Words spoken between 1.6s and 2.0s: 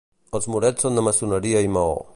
i maó.